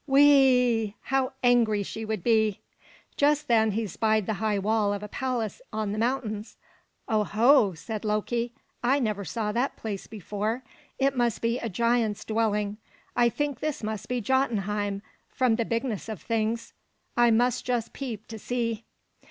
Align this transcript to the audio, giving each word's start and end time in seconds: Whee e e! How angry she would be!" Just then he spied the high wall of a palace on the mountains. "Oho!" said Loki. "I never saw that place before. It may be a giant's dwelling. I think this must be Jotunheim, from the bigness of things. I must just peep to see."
Whee 0.07 0.23
e 0.23 0.83
e! 0.83 0.95
How 1.03 1.33
angry 1.43 1.83
she 1.83 2.05
would 2.05 2.23
be!" 2.23 2.59
Just 3.17 3.47
then 3.47 3.73
he 3.73 3.85
spied 3.85 4.25
the 4.25 4.33
high 4.41 4.57
wall 4.57 4.93
of 4.93 5.03
a 5.03 5.07
palace 5.07 5.61
on 5.71 5.91
the 5.91 5.99
mountains. 5.99 6.57
"Oho!" 7.07 7.73
said 7.75 8.03
Loki. 8.03 8.51
"I 8.83 8.97
never 8.97 9.23
saw 9.23 9.51
that 9.51 9.75
place 9.77 10.07
before. 10.07 10.63
It 10.97 11.15
may 11.15 11.29
be 11.39 11.59
a 11.59 11.69
giant's 11.69 12.25
dwelling. 12.25 12.77
I 13.15 13.29
think 13.29 13.59
this 13.59 13.83
must 13.83 14.09
be 14.09 14.21
Jotunheim, 14.21 15.03
from 15.29 15.57
the 15.57 15.65
bigness 15.65 16.09
of 16.09 16.19
things. 16.23 16.73
I 17.15 17.29
must 17.29 17.63
just 17.63 17.93
peep 17.93 18.25
to 18.29 18.39
see." 18.39 18.85